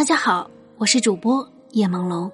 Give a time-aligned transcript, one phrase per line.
[0.00, 2.30] 大家好，我是主播叶朦胧，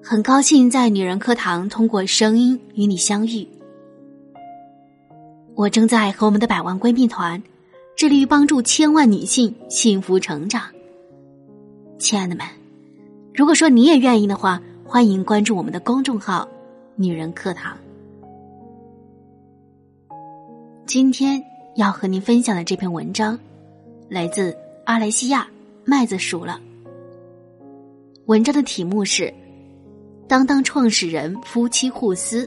[0.00, 3.44] 很高兴在女人课堂通过声音与你相遇。
[5.56, 7.42] 我正在和我们的百万闺蜜团
[7.96, 10.62] 致力于帮助千万女性幸福成长。
[11.98, 12.46] 亲爱的们，
[13.34, 16.48] 如果说你也愿意的话，欢迎关注我们的公众号
[16.94, 17.76] “女人课堂”。
[20.86, 21.42] 今天
[21.74, 23.36] 要和您分享的这篇文章，
[24.08, 25.48] 来自阿莱西亚。
[25.84, 26.60] 麦子熟了。
[28.28, 29.32] 文章的题目是：
[30.28, 32.46] 当当创始人夫妻互撕。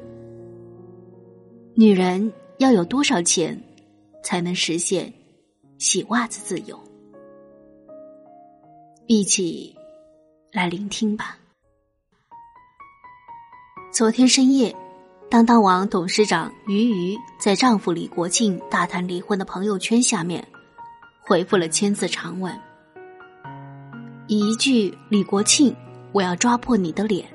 [1.73, 3.59] 女人要有多少钱
[4.23, 5.11] 才能实现
[5.79, 6.79] 洗袜子自由？
[9.07, 9.75] 一起
[10.51, 11.35] 来聆听吧。
[13.91, 14.75] 昨天深夜，
[15.31, 20.47] 当当网董事长俞渝在丈夫李国庆大谈离婚的朋友圈下面
[21.19, 22.55] 回复了千字长文。
[24.27, 25.75] 一句“李国庆，
[26.11, 27.25] 我要抓破你的脸”，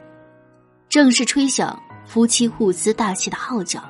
[0.89, 3.83] 正式吹响夫妻互撕大戏的号角。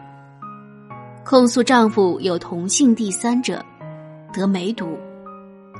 [1.24, 3.64] 控诉丈夫有同性第三者，
[4.32, 4.98] 得梅毒，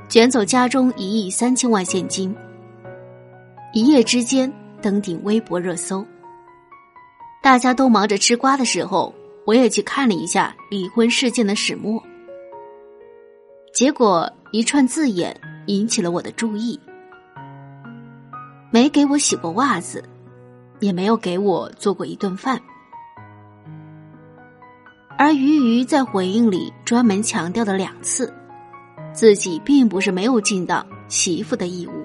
[0.09, 2.35] 卷走家中一亿三千万现金。
[3.73, 6.05] 一夜之间登顶微博热搜。
[7.43, 9.13] 大家都忙着吃瓜的时候，
[9.45, 12.01] 我也去看了一下离婚事件的始末。
[13.75, 16.79] 结果一串字眼引起了我的注意。
[18.77, 20.05] 没给我洗过袜子，
[20.81, 22.61] 也没有给我做过一顿饭，
[25.17, 28.31] 而鱼鱼在回应里专门强调了两次，
[29.15, 32.05] 自己并不是没有尽到媳妇的义务。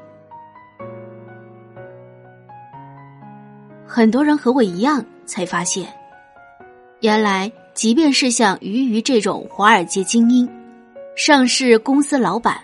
[3.86, 5.94] 很多人和我一样，才发现，
[7.02, 10.50] 原来即便是像鱼鱼这种华尔街精英、
[11.18, 12.62] 上市公司老板，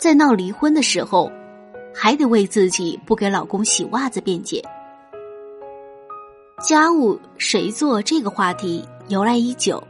[0.00, 1.30] 在闹离婚的时候。
[1.94, 4.62] 还得为自己不给老公洗袜子辩解。
[6.60, 9.82] 家务谁做这个话题由来已久，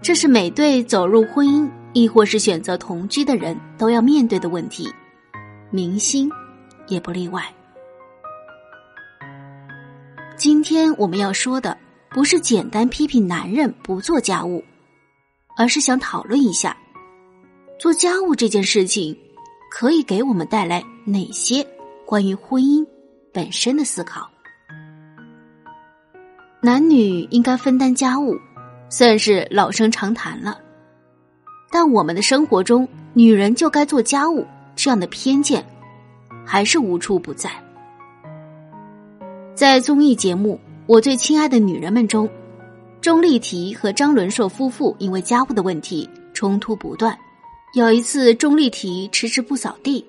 [0.00, 4.88] 这是每对走入婚姻亦或是选择同居的人都要面对的问题，
[5.70, 6.30] 明星
[6.86, 7.42] 也不例外。
[10.36, 11.76] 今天我们要说的
[12.10, 14.62] 不是简单批评男人不做家务，
[15.56, 16.76] 而是想讨论一下
[17.78, 19.16] 做家务这件事情。
[19.74, 21.66] 可以给我们带来哪些
[22.04, 22.86] 关于婚姻
[23.32, 24.28] 本身的思考？
[26.60, 28.36] 男女应该分担家务，
[28.90, 30.58] 算是老生常谈了。
[31.70, 34.46] 但我们的生活中，女人就该做家务
[34.76, 35.64] 这样的偏见，
[36.44, 37.50] 还是无处不在。
[39.54, 42.28] 在综艺节目《我最亲爱的女人们》中，
[43.00, 47.18] 钟丽缇和张伦硕夫妇因为家务的问题冲突不断。
[47.74, 50.04] 有一次，钟丽缇迟迟不扫地，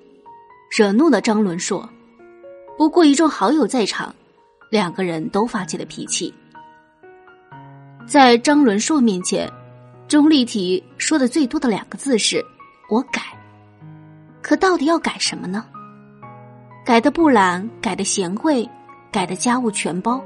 [0.76, 1.88] 惹怒了张伦硕。
[2.76, 4.14] 不过一众好友在场，
[4.70, 6.32] 两个人都发起了脾气。
[8.06, 9.50] 在张伦硕面前，
[10.06, 12.44] 钟丽缇说的最多的两个字是
[12.90, 13.22] “我改”。
[14.42, 15.64] 可到底要改什么呢？
[16.84, 18.68] 改的不懒，改的贤惠，
[19.10, 20.22] 改的家务全包。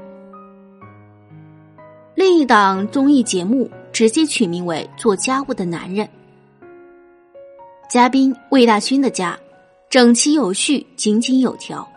[2.15, 6.05] 另一档综艺节目直接取名为《做家务的男人》。
[7.89, 9.35] 嘉宾魏大勋的家，
[9.89, 11.91] 整齐有序，井井有条。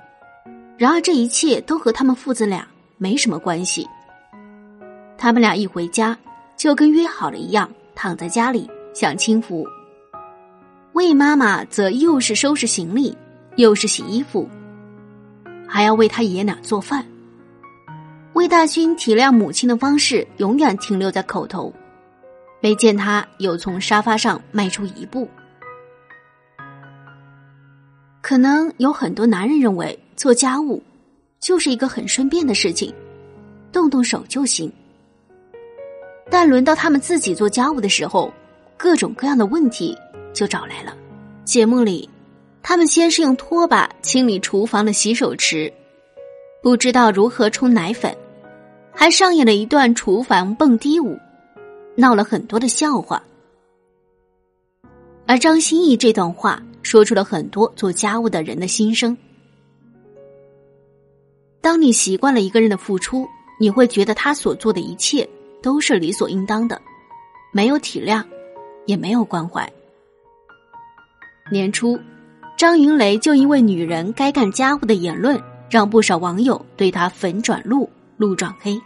[0.79, 2.67] 然而这一切都和他们父子俩
[2.97, 3.87] 没什么关系。
[5.19, 6.17] 他们俩一回家，
[6.57, 9.67] 就跟约好了一样，躺在家里享清福。
[10.95, 13.15] 魏妈妈则又是收拾行李，
[13.57, 14.49] 又是洗衣服，
[15.69, 17.07] 还要为他爷俩做饭。
[18.33, 21.71] 魏大勋体谅母亲的方式永远停留在口头，
[22.63, 25.29] 没见他有从沙发上迈出一步。
[28.23, 30.81] 可能有很多男人认为做家务
[31.41, 32.95] 就是一个很顺便的事情，
[33.73, 34.73] 动动手就行。
[36.31, 38.33] 但轮到他们自己做家务的时候，
[38.77, 39.99] 各种各样的问题
[40.33, 40.97] 就找来了。
[41.45, 42.09] 节目里，
[42.63, 45.71] 他们先是用拖把清理厨房的洗手池，
[46.63, 48.17] 不知道如何冲奶粉，
[48.93, 51.19] 还上演了一段厨房蹦迪舞，
[51.97, 53.21] 闹了很多的笑话。
[55.27, 56.63] 而张歆艺这段话。
[56.83, 59.17] 说出了很多做家务的人的心声。
[61.61, 63.27] 当你习惯了一个人的付出，
[63.61, 65.29] 你会觉得他所做的一切
[65.63, 66.81] 都是理所应当的，
[67.53, 68.25] 没有体谅，
[68.87, 69.71] 也没有关怀。
[71.51, 71.99] 年初，
[72.57, 75.41] 张云雷就因为女人该干家务的言论，
[75.71, 78.81] 让不少网友对他粉转路，路转黑。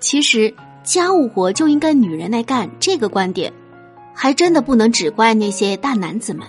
[0.00, 0.52] 其实，
[0.82, 3.52] 家务活就应该女人来干，这个观点。
[4.18, 6.46] 还真的不能只怪那些大男子们，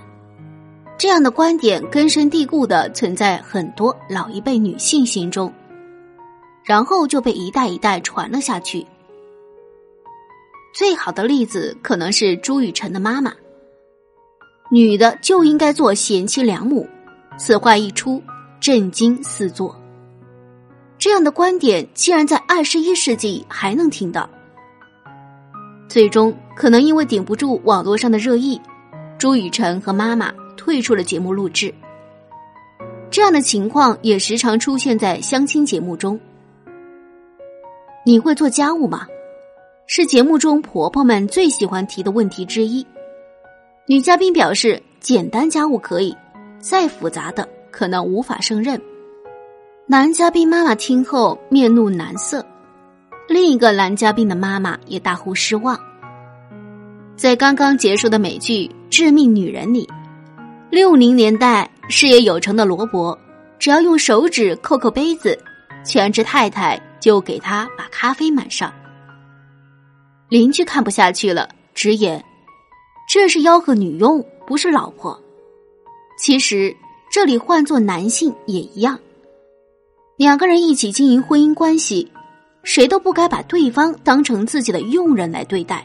[0.97, 5.53] 这样的观点根深蒂固的存在很多老一辈女性心中，
[6.63, 8.87] 然后就被一代一代传了下去。
[10.73, 13.33] 最好的例子可能是朱雨辰的妈妈。
[14.71, 16.87] 女的就应该做贤妻良母，
[17.37, 18.21] 此话一出，
[18.61, 19.75] 震惊四座。
[20.97, 24.29] 这样的观点竟然在二十一世纪还能听到。
[25.87, 28.59] 最终，可能因为顶不住网络上的热议，
[29.19, 31.71] 朱雨辰和妈妈退出了节目录制。
[33.11, 36.19] 这样的情况也时常出现在相亲节目中。
[38.03, 39.05] 你会做家务吗？
[39.85, 42.85] 是节目中婆婆们最喜欢提的问题之一。
[43.85, 46.15] 女嘉宾表示，简单家务可以，
[46.59, 48.81] 再复杂的可能无法胜任。
[49.85, 52.43] 男嘉宾妈妈听后面露难色，
[53.29, 55.79] 另一个男嘉宾的妈妈也大呼失望。
[57.17, 59.89] 在刚刚结束的美剧《致命女人》里，
[60.69, 63.17] 六零年代事业有成的罗伯，
[63.57, 65.35] 只要用手指扣扣杯子，
[65.83, 68.71] 全职太太就给他把咖啡满上。
[70.29, 72.23] 邻居看不下去了，直言。
[73.11, 75.19] 这是吆喝女佣，不是老婆。
[76.19, 76.75] 其实
[77.11, 78.99] 这里换做男性也一样。
[80.17, 82.11] 两个人一起经营婚姻关系，
[82.61, 85.83] 谁都不该把对方当成自己的佣人来对待。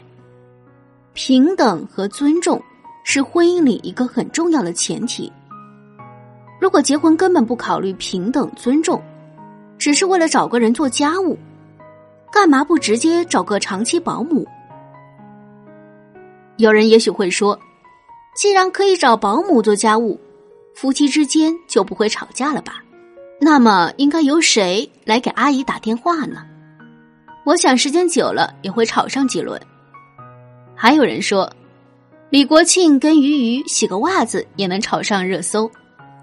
[1.13, 2.59] 平等和尊重
[3.03, 5.31] 是婚姻里一个很重要的前提。
[6.59, 8.99] 如果结婚根本不考虑平等尊重，
[9.77, 11.37] 只是为了找个人做家务，
[12.31, 14.47] 干嘛不直接找个长期保姆？
[16.57, 17.59] 有人也许会说，
[18.35, 20.19] 既然可以找保姆做家务，
[20.73, 22.81] 夫妻之间就不会吵架了吧？
[23.39, 26.43] 那么应该由谁来给阿姨打电话呢？
[27.45, 29.61] 我想时间久了也会吵上几轮。
[30.75, 31.51] 还有人说，
[32.29, 35.69] 李国庆跟鱼鱼洗个袜子也能炒上热搜，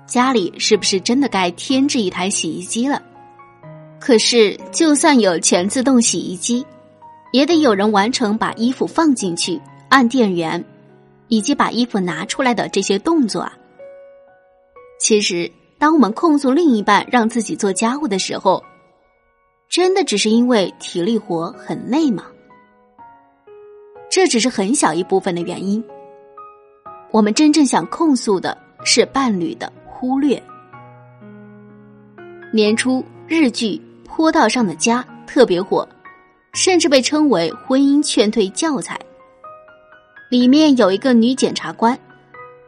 [0.07, 3.03] 家里是不是真的该添置一台洗衣机了？
[4.01, 6.65] 可是就算有全自动洗衣机，
[7.33, 9.61] 也得有人完成把衣服放进去。
[9.89, 10.65] 按电源，
[11.27, 13.53] 以及把衣服拿出来的这些动作啊，
[15.01, 18.63] 其实当我们控诉另一半让自己做家务的时候，
[19.69, 22.27] 真的只是因为体力活很累吗？
[24.11, 25.83] 这只是很小一部分的原因。
[27.13, 30.43] 我们真正想控诉的是伴侣的忽略。
[32.53, 35.89] 年初日剧《坡道上的家》特别火，
[36.53, 38.99] 甚至被称为婚姻劝退教材。
[40.29, 41.97] 里面有一个女检察官，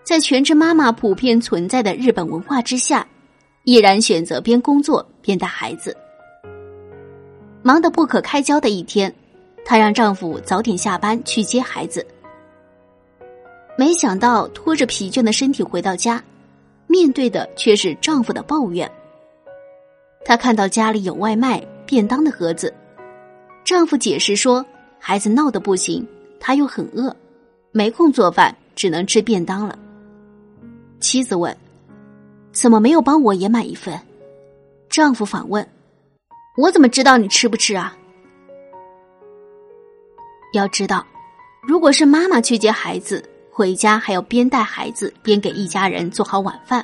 [0.05, 3.05] 在全职妈妈普遍存在的日本文化之下，
[3.65, 5.97] 毅然选择边工作边带孩子。
[7.63, 9.13] 忙得不可开交的一天，
[9.65, 12.07] 她让丈夫早点下班去接孩子。
[13.77, 16.23] 没想到拖着疲倦的身体回到家，
[16.87, 18.91] 面对的却是丈夫的抱怨。
[20.25, 22.73] 她看到家里有外卖便当的盒子，
[23.65, 24.65] 丈夫解释说
[24.99, 26.07] 孩子闹得不行，
[26.39, 27.15] 他又很饿。
[27.73, 29.79] 没空做饭，只能吃便当了。
[31.01, 31.57] 妻子问
[32.53, 33.99] ：“怎么没有帮我也买一份？”
[34.91, 35.67] 丈夫反问
[36.59, 37.97] ：“我怎么知道你吃不吃啊？”
[40.53, 41.05] 要知道，
[41.63, 46.83] 如果是妈妈去接孩子，回家还要边带孩子边给一家人做好晚饭；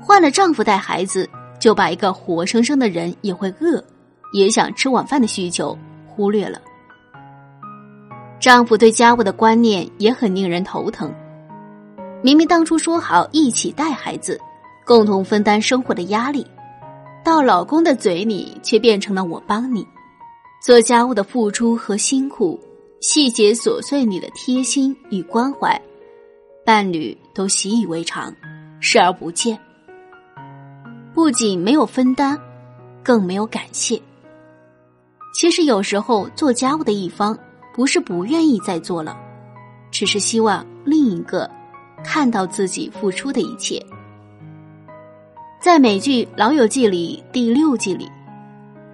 [0.00, 1.28] 换了丈夫带孩子，
[1.60, 3.82] 就把一个活生生的人也会饿、
[4.32, 6.60] 也想吃晚饭的需求忽略了。
[8.40, 11.12] 丈夫对家务的观念也很令人头疼。
[12.22, 14.40] 明明当初说好一起带孩子，
[14.86, 16.46] 共同分担生活的压力，
[17.22, 19.86] 到老公的嘴里却变成了我帮你
[20.60, 22.58] 做家务的付出和辛苦，
[23.00, 25.80] 细节琐碎里的贴心与关怀，
[26.64, 28.34] 伴侣都习以为常，
[28.80, 29.58] 视而不见。
[31.14, 32.38] 不仅没有分担，
[33.02, 34.00] 更没有感谢。
[35.34, 37.38] 其实有时候做家务的一方。
[37.74, 39.16] 不是不愿意再做了，
[39.92, 41.48] 只是希望另一个
[42.02, 43.80] 看到自己付出的一切。
[45.60, 48.10] 在美剧《老友记》里第六季里，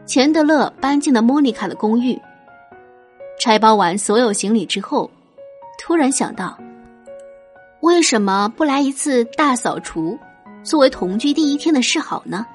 [0.06, 2.20] 钱德勒搬进了莫妮卡的公寓，
[3.40, 5.10] 拆包完所有行李之后，
[5.78, 6.58] 突然想到，
[7.80, 10.18] 为什么不来一次大扫除，
[10.62, 12.46] 作为同居第一天的示好呢？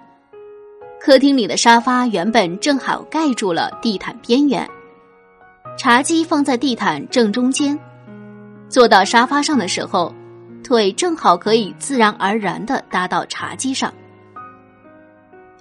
[1.02, 4.70] 客厅里的沙发原本正好盖住了地毯边缘。
[5.76, 7.78] 茶几放在地毯正中间，
[8.68, 10.14] 坐到沙发上的时候，
[10.64, 13.92] 腿正好可以自然而然的搭到茶几上。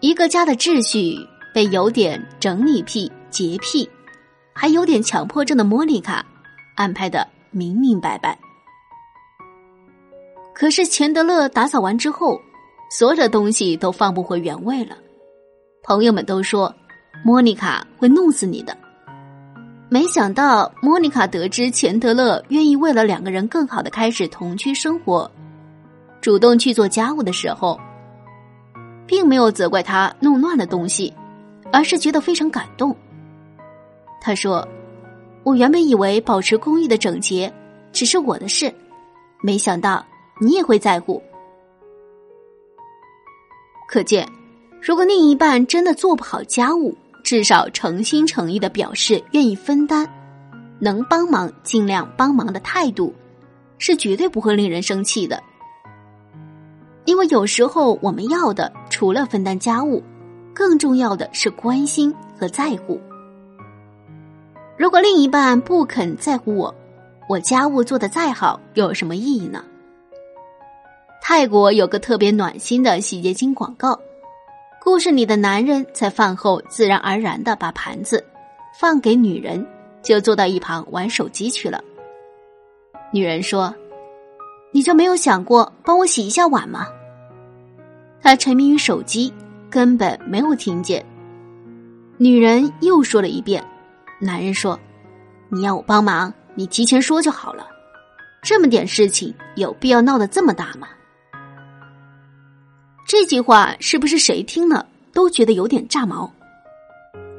[0.01, 1.17] 一个家的秩序
[1.59, 3.91] 被有点整理癖、洁癖，
[4.53, 6.25] 还有点强迫症的莫妮卡
[6.77, 8.39] 安排的明明白白。
[10.55, 12.41] 可是钱德勒打扫完之后，
[12.93, 14.97] 所有的东西都放不回原位了。
[15.83, 16.73] 朋友们都说，
[17.25, 18.79] 莫妮卡会弄死你的。
[19.89, 25.29] 没想到，莫妮卡得知钱德勒愿意为了两个人更好的开始同居生活，
[26.21, 27.77] 主动去做家务的时候，
[29.09, 31.13] 并没有责怪他弄乱了东西，
[31.73, 32.95] 而是觉得非常感动。
[34.21, 34.67] 他说
[35.45, 37.53] ：“我原本以为保持公寓的整洁
[37.93, 38.73] 只是我的事，
[39.43, 40.05] 没想到
[40.41, 41.23] 你也会在乎。
[43.89, 44.29] 可见，
[44.83, 50.07] 如果另一半真的做不好家务，至少诚心诚意的表示愿意分担，
[50.79, 53.15] 能帮忙尽量帮忙的态度，
[53.79, 55.43] 是绝对不会令人生气的。
[57.05, 60.03] 因为有时候我们要的除了分担家务，
[60.59, 63.01] 更重要的是关心和在乎。”
[64.77, 66.75] 如果另一半不肯在乎我，
[67.29, 69.65] 我家务做的再好又有什么意义呢？
[71.23, 73.97] 泰国有个特别暖心的洗洁精广告，
[74.83, 78.25] 故事里的男人在饭后自然而然的把盘子
[78.81, 79.65] 放给女人，
[80.03, 81.81] 就坐到一旁玩手机去了。
[83.13, 83.73] 女人说
[84.73, 86.89] ：“你就没有想过帮我洗一下碗吗？”
[88.21, 89.33] 他沉迷于手机，
[89.71, 91.05] 根本没有听见。
[92.17, 93.65] 女人又说了一遍。
[94.21, 94.79] 男人说
[95.49, 97.69] ：“你要我帮忙，你提前说就好了。
[98.43, 100.89] 这么点事情，有必要闹得这么大吗？”
[103.07, 106.31] 这句话是不是谁听了都觉得有点炸毛？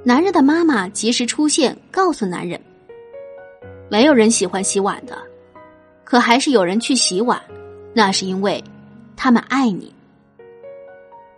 [0.03, 2.59] 男人的妈妈及时出现，告诉男人
[3.91, 5.17] ：“没有人喜欢洗碗的，
[6.05, 7.39] 可还是有人去洗碗，
[7.93, 8.63] 那是因为
[9.17, 9.93] 他们爱你。”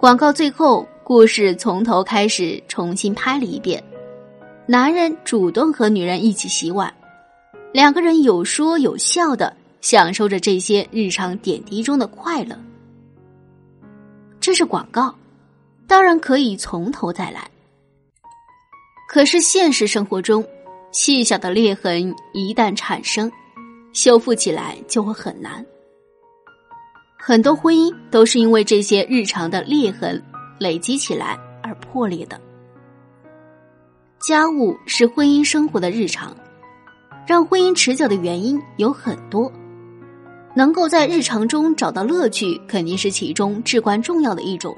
[0.02, 3.84] 广告最后，故事从头开始，重新拍了一遍。
[4.66, 6.92] 男人主动和女人一起洗碗，
[7.72, 12.58] 两个人有说有笑的享受着这些日常点滴中的快乐。
[14.40, 15.14] 这是广告，
[15.86, 17.48] 当然可以从头再来。
[19.08, 20.44] 可是现实生活中，
[20.92, 23.32] 细小的裂痕一旦产生，
[23.94, 25.64] 修复起来就会很难。
[27.24, 30.20] 很多婚姻都是因为这些日常的裂痕
[30.60, 32.42] 累积起来而破裂的。
[34.20, 36.36] 家务是婚姻生活的日常，
[37.28, 39.52] 让婚姻持久的原因有很多，
[40.56, 44.76] 能够在日常中找到乐趣，肯定是其中至关重要的一种。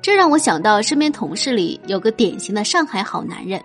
[0.00, 3.62] 这让我想到身边同事里有个典型的上海好男人，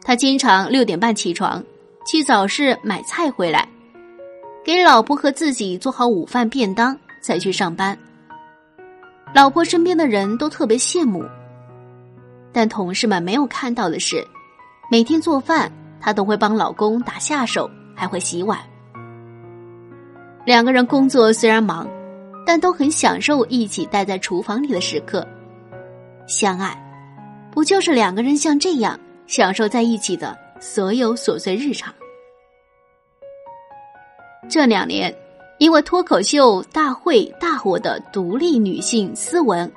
[0.00, 1.60] 他经常六点半起床，
[2.06, 3.68] 去早市买菜回来，
[4.64, 7.96] 给老婆和自己做好午饭便当，再去上班。
[9.34, 11.22] 老婆身边的人都特别羡慕。
[12.50, 14.26] 但同事们没有看到的是，
[14.90, 18.58] 每天做饭，她都会帮老公打下手，还会洗碗。
[20.46, 21.86] 两个人工作虽然忙，
[22.46, 25.26] 但都很享受一起待在厨房里的时刻。
[26.26, 26.74] 相爱，
[27.52, 31.92] 不就是两个人像这样享受在一起的所有琐碎日常？
[34.48, 35.14] 这两年，
[35.58, 39.70] 因为脱口秀大会大火的独立女性斯文。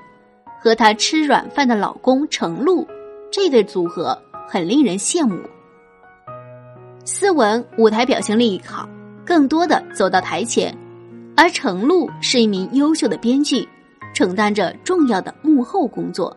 [0.59, 2.85] 和她吃软饭的老公程璐，
[3.31, 5.39] 这对组合很令人羡慕。
[7.05, 8.89] 斯文舞台表现力好，
[9.23, 10.75] 更多的走到台前，
[11.37, 13.69] 而程璐是一名优秀的编剧，
[14.13, 16.35] 承担着重要的幕后工作。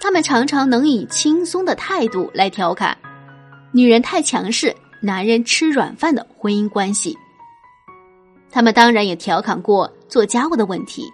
[0.00, 2.98] 他们常常能以轻松的态度来调侃
[3.70, 7.18] 女人太强势、男人吃软饭的婚姻关系。
[8.50, 11.10] 他们当然也调侃过做家务的问题。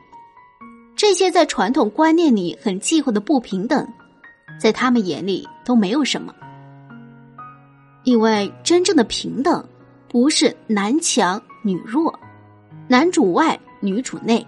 [0.95, 3.87] 这些在传统观念里很忌讳的不平等，
[4.61, 6.35] 在他们眼里都没有什么。
[8.05, 9.67] 因为真正的平等，
[10.09, 12.13] 不是男强女弱，
[12.89, 14.47] 男主外女主内，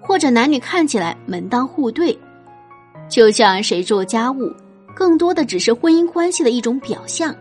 [0.00, 2.16] 或者男女看起来门当户对，
[3.08, 4.50] 就像谁做家务，
[4.94, 7.34] 更多的只是婚姻关系的一种表象。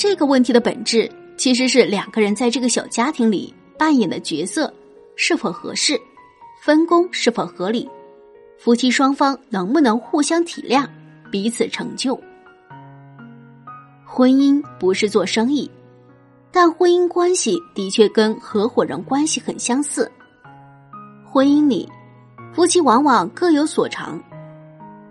[0.00, 4.72] 这个问题的本质，其实是两个人在这个小家庭里扮演的角色
[5.14, 6.00] 是否合适。
[6.62, 7.86] 分工是否合理？
[8.56, 10.88] 夫妻双方能不能互相体谅，
[11.30, 12.18] 彼此成就？
[14.06, 15.70] 婚姻不是做生意，
[16.50, 20.10] 但婚姻关系的确跟合伙人关系很相似。
[21.30, 21.86] 婚姻里，
[22.54, 24.18] 夫妻往往各有所长，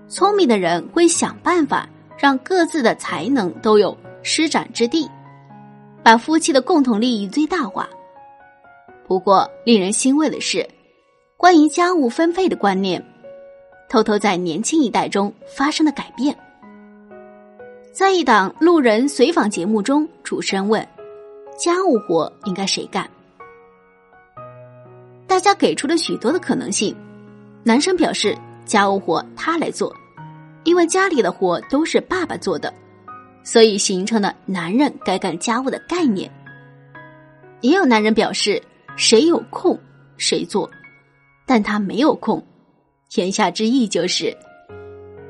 [0.08, 5.10] 聪明的人会想办法让各自的才能都有施展之地，
[6.04, 7.88] 把夫妻的共同利益最大化。
[9.08, 10.68] 不过，令人欣慰的是。
[11.38, 13.02] 关于家务分配的观念，
[13.88, 16.38] 偷偷在年轻一代中发生了改变。
[17.94, 20.86] 在一档路人随访节目中，主持人问
[21.58, 23.10] ：“家务活应该谁干？
[25.28, 26.94] 大家给出了许多的可能性。
[27.64, 29.96] 男生表示家务活他来做，
[30.66, 32.74] 因为家里的活都是爸爸做的，
[33.44, 36.30] 所以形成了男人该干家务的概念。
[37.62, 38.62] 也有男人表示
[38.96, 39.78] 谁有空
[40.18, 40.70] 谁做，
[41.46, 42.42] 但他没有空。
[43.16, 44.36] 言下之意就是，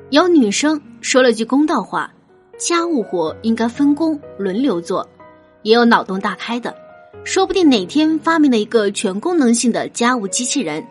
[0.10, 2.12] 有女生说了句公道话：
[2.58, 5.08] 家务活应该分工轮流做。
[5.64, 6.74] 也有脑洞大开的，
[7.26, 10.86] 说不定哪天发明了一个全功能性的家务机器人，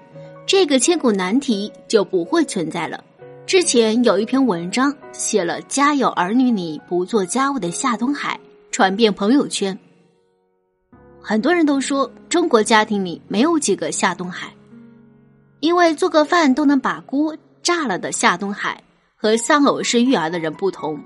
[0.46, 3.02] 这个千古难题就不会存在了。
[3.48, 8.38] 之前有一篇文章写了家有儿女你不做家务的夏东海，
[8.70, 9.76] 传遍朋友圈。
[11.18, 14.52] 很多人都说中国家庭里没有几个夏东海，
[15.60, 18.84] 因为做个饭都能把锅炸了的夏东海
[19.16, 21.00] 和丧偶式育儿的人不同，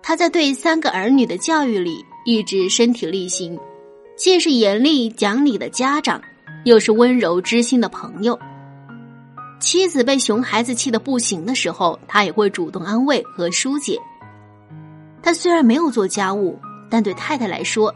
[0.00, 2.04] 他在对三个儿女的教育里。
[2.24, 3.58] 一直身体力行，
[4.16, 6.22] 既是严厉讲理的家长，
[6.64, 8.38] 又是温柔知心的朋友。
[9.62, 13.96] 妻子被熊孩子气得不行的时候，他也会主动安慰和疏解。
[15.22, 16.58] 他虽然没有做家务，
[16.90, 17.94] 但对太太来说，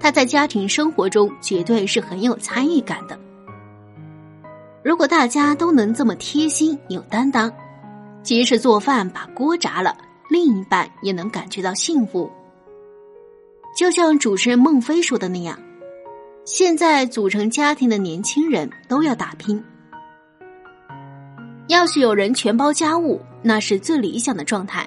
[0.00, 3.16] 他在家庭生活中绝对是很有参与感的。
[4.82, 7.50] 如果大家都能这么贴心有担当，
[8.24, 9.96] 即使做饭把锅炸了，
[10.28, 12.28] 另一半也能感觉到幸福。
[13.76, 15.56] 就像主持人孟非说的那样，
[16.44, 19.64] 现在组成家庭的年轻人都要打拼。
[21.68, 24.86] 要是有人全包家务，那是最理想的状态。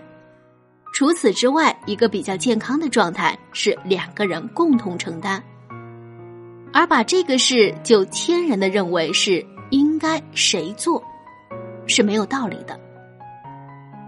[0.94, 5.42] 除此之外，一个比较健康的状态是两个人共同承担，
[6.74, 11.04] 而把这个事就天然的认为是应该谁做，
[11.88, 12.80] 是没有道理的。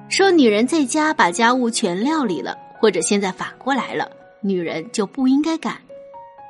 [0.07, 4.10] 说女人在家把家务全料理了，或者现在反过来了。
[4.41, 5.75] 女人就不应该干，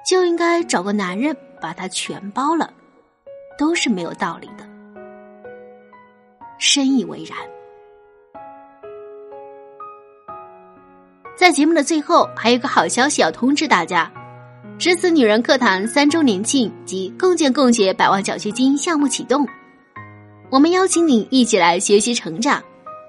[0.08, 2.72] 就应该找个男人把她全包了，
[3.58, 4.69] 都是没有道理的。
[6.60, 7.38] 深以为然。
[11.36, 14.12] 在节目的最后，还有个好消息要通知大家：
[14.78, 19.48] 知子女人课堂三周年庆及共建共学百万奖学金项目启动，
[20.50, 22.62] 我们邀请你一起来学习成长，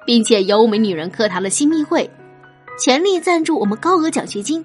[0.06, 2.08] 并且有我们女人课堂的新密会。
[2.78, 4.64] 全力赞助我们高额奖学金，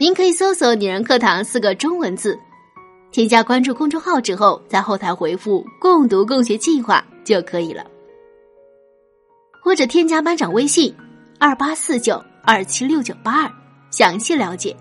[0.00, 2.38] 您可以搜索“女人课堂”四个中文字，
[3.10, 7.84] 添加关注公众号之后，在后台回复“共读共学计划”就可以了，
[9.62, 10.94] 或者添加班长微信
[11.38, 13.52] 二八四九二七六九八二，
[13.90, 14.76] 详细了解。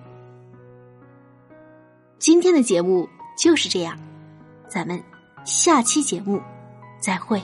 [2.20, 3.98] 今天的节目就是这样，
[4.68, 5.02] 咱们
[5.46, 6.42] 下期节目
[7.00, 7.42] 再会。